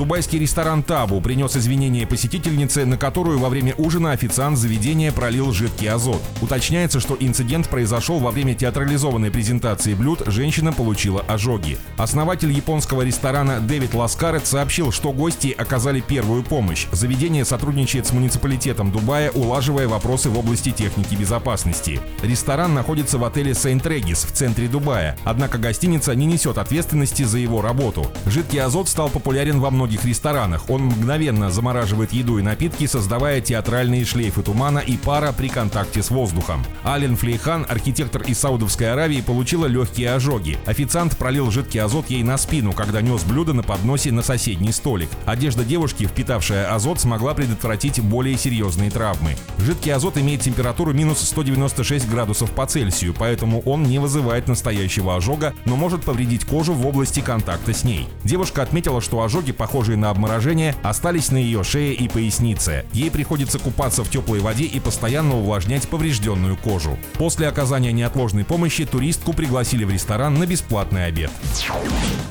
Дубайский 0.00 0.38
ресторан 0.38 0.82
«Табу» 0.82 1.20
принес 1.20 1.54
извинения 1.58 2.06
посетительнице, 2.06 2.86
на 2.86 2.96
которую 2.96 3.38
во 3.38 3.50
время 3.50 3.74
ужина 3.76 4.12
официант 4.12 4.56
заведения 4.56 5.12
пролил 5.12 5.52
жидкий 5.52 5.90
азот. 5.90 6.22
Уточняется, 6.40 7.00
что 7.00 7.18
инцидент 7.20 7.68
произошел 7.68 8.18
во 8.18 8.30
время 8.30 8.54
театрализованной 8.54 9.30
презентации 9.30 9.92
блюд, 9.92 10.22
женщина 10.24 10.72
получила 10.72 11.20
ожоги. 11.28 11.76
Основатель 11.98 12.50
японского 12.50 13.02
ресторана 13.02 13.60
Дэвид 13.60 13.92
Ласкарет 13.92 14.46
сообщил, 14.46 14.90
что 14.90 15.12
гости 15.12 15.54
оказали 15.58 16.00
первую 16.00 16.44
помощь. 16.44 16.86
Заведение 16.92 17.44
сотрудничает 17.44 18.06
с 18.06 18.12
муниципалитетом 18.12 18.92
Дубая, 18.92 19.30
улаживая 19.32 19.86
вопросы 19.86 20.30
в 20.30 20.38
области 20.38 20.70
техники 20.70 21.14
безопасности. 21.14 22.00
Ресторан 22.22 22.72
находится 22.72 23.18
в 23.18 23.24
отеле 23.26 23.52
Сейнт 23.52 23.86
Регис 23.86 24.24
в 24.24 24.32
центре 24.32 24.66
Дубая, 24.66 25.18
однако 25.24 25.58
гостиница 25.58 26.14
не 26.14 26.24
несет 26.24 26.56
ответственности 26.56 27.24
за 27.24 27.36
его 27.36 27.60
работу. 27.60 28.10
Жидкий 28.24 28.62
азот 28.62 28.88
стал 28.88 29.10
популярен 29.10 29.60
во 29.60 29.70
многих 29.70 29.89
многих 29.90 30.04
ресторанах. 30.04 30.70
Он 30.70 30.82
мгновенно 30.84 31.50
замораживает 31.50 32.12
еду 32.12 32.38
и 32.38 32.42
напитки, 32.42 32.86
создавая 32.86 33.40
театральные 33.40 34.04
шлейфы 34.04 34.42
тумана 34.42 34.78
и 34.78 34.96
пара 34.96 35.32
при 35.32 35.48
контакте 35.48 36.00
с 36.00 36.10
воздухом. 36.10 36.64
Ален 36.84 37.16
Флейхан, 37.16 37.66
архитектор 37.68 38.22
из 38.22 38.38
Саудовской 38.38 38.92
Аравии, 38.92 39.20
получила 39.20 39.66
легкие 39.66 40.14
ожоги. 40.14 40.58
Официант 40.66 41.16
пролил 41.16 41.50
жидкий 41.50 41.80
азот 41.80 42.08
ей 42.08 42.22
на 42.22 42.38
спину, 42.38 42.72
когда 42.72 43.00
нес 43.00 43.24
блюдо 43.24 43.52
на 43.52 43.64
подносе 43.64 44.12
на 44.12 44.22
соседний 44.22 44.70
столик. 44.70 45.08
Одежда 45.26 45.64
девушки, 45.64 46.04
впитавшая 46.06 46.72
азот, 46.72 47.00
смогла 47.00 47.34
предотвратить 47.34 48.00
более 48.00 48.38
серьезные 48.38 48.90
травмы. 48.92 49.34
Жидкий 49.58 49.92
азот 49.92 50.18
имеет 50.18 50.42
температуру 50.42 50.92
минус 50.92 51.18
196 51.18 52.08
градусов 52.08 52.52
по 52.52 52.64
Цельсию, 52.66 53.12
поэтому 53.18 53.60
он 53.62 53.82
не 53.82 53.98
вызывает 53.98 54.46
настоящего 54.46 55.16
ожога, 55.16 55.52
но 55.64 55.74
может 55.74 56.04
повредить 56.04 56.44
кожу 56.44 56.74
в 56.74 56.86
области 56.86 57.18
контакта 57.18 57.74
с 57.74 57.82
ней. 57.82 58.08
Девушка 58.22 58.62
отметила, 58.62 59.00
что 59.00 59.20
ожоги 59.22 59.50
похожи 59.50 59.69
похожие 59.70 59.96
на 59.96 60.10
обморожение, 60.10 60.74
остались 60.82 61.30
на 61.30 61.36
ее 61.36 61.62
шее 61.62 61.94
и 61.94 62.08
пояснице. 62.08 62.86
Ей 62.92 63.08
приходится 63.08 63.60
купаться 63.60 64.02
в 64.02 64.10
теплой 64.10 64.40
воде 64.40 64.64
и 64.64 64.80
постоянно 64.80 65.36
увлажнять 65.36 65.88
поврежденную 65.88 66.56
кожу. 66.56 66.98
После 67.18 67.46
оказания 67.46 67.92
неотложной 67.92 68.44
помощи 68.44 68.84
туристку 68.84 69.32
пригласили 69.32 69.84
в 69.84 69.90
ресторан 69.92 70.34
на 70.34 70.46
бесплатный 70.46 71.06
обед. 71.06 71.30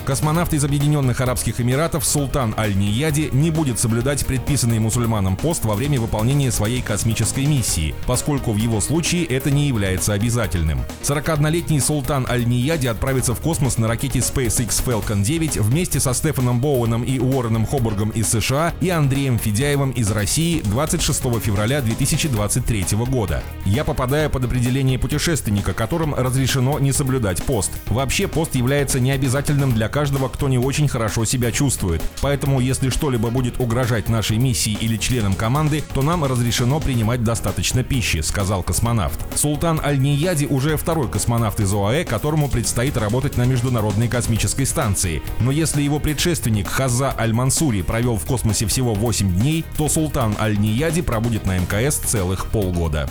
Космонавт 0.06 0.54
из 0.54 0.66
Объединенных 0.66 1.22
Арабских 1.22 1.62
Эмиратов 1.62 2.04
Султан 2.04 2.56
Аль-Нияди 2.58 3.30
не 3.32 3.52
будет 3.52 3.80
соблюдать 3.80 4.26
предписанный 4.26 4.80
мусульманам 4.80 5.38
пост 5.38 5.64
во 5.66 5.76
время 5.76 6.02
выполнения 6.02 6.52
своей 6.52 6.82
космической 6.82 7.46
миссии, 7.46 7.94
поскольку 8.08 8.52
в 8.52 8.58
его 8.58 8.82
случае 8.82 9.24
это 9.26 9.52
не 9.52 9.68
является 9.68 10.14
обязательным. 10.14 10.80
41-летний 11.04 11.80
Султан 11.80 12.26
Аль-Нияди 12.28 12.88
отправится 12.88 13.36
в 13.36 13.40
космос 13.40 13.78
на 13.78 13.88
ракете 13.88 14.20
SpaceX 14.20 14.84
Falcon 14.84 15.22
9 15.22 15.58
вместе 15.58 16.00
со 16.00 16.14
Стефаном 16.14 16.60
Боуэном 16.60 17.04
и 17.04 17.20
Уорреном 17.30 17.66
Хобургом 17.66 18.10
из 18.10 18.30
США 18.30 18.74
и 18.82 18.90
Андреем 18.90 19.38
Федяевым 19.38 19.92
из 19.92 20.12
России 20.12 20.62
26 20.62 21.22
февраля 21.40 21.82
2023 21.82 22.86
года. 23.08 23.44
Я 23.66 23.84
попадаю 23.84 24.30
под 24.30 24.46
определение 24.46 24.98
путешественника, 24.98 25.74
которым 25.74 26.16
разрешено 26.16 26.80
не 26.80 26.92
соблюдать 26.92 27.44
пост. 27.44 27.72
Вообще 27.88 28.28
пост 28.28 28.56
является 28.56 29.00
необязательным 29.00 29.74
для 29.74 29.90
каждого, 29.90 30.28
кто 30.30 30.50
не 30.50 30.58
очень 30.58 30.88
хорошо 30.88 31.26
себя 31.26 31.52
чувствует. 31.52 32.02
Поэтому, 32.22 32.60
если 32.60 32.90
что-либо 32.90 33.30
будет 33.30 33.60
угрожать 33.60 34.10
нашей 34.10 34.38
миссии 34.38 34.78
или 34.80 34.98
членам 34.98 35.36
команды, 35.36 35.84
то 35.94 36.02
нам 36.02 36.24
разрешено 36.24 36.80
принимать 36.80 37.24
достаточно 37.24 37.84
пищи, 37.84 38.22
сказал 38.22 38.64
космонавт. 38.64 39.20
Султан 39.38 39.80
Аль-Нияди 39.84 40.46
уже 40.46 40.78
второй 40.78 41.10
космонавт 41.10 41.60
из 41.60 41.74
ОАЭ, 41.74 42.06
которому 42.06 42.50
предстоит 42.50 42.98
работать 42.98 43.38
на 43.38 43.44
Международной 43.44 44.08
космической 44.08 44.66
станции. 44.66 45.22
Но 45.40 45.52
если 45.52 45.82
его 45.82 46.00
предшественник 46.00 46.68
Хаза 46.68 47.12
Аль-Мансури 47.20 47.82
провел 47.82 48.18
в 48.18 48.26
космосе 48.26 48.66
всего 48.66 48.94
8 48.94 49.40
дней, 49.40 49.66
то 49.78 49.90
Султан 49.90 50.36
Аль-Нияди 50.40 51.02
пробудет 51.02 51.46
на 51.46 51.60
МКС 51.60 51.98
целых 51.98 52.48
полгода. 52.48 53.10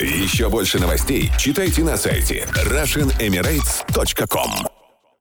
Еще 0.00 0.48
больше 0.48 0.78
новостей 0.78 1.30
читайте 1.38 1.84
на 1.84 1.96
сайте 1.96 2.48
RussianEmirates.com 2.52 4.75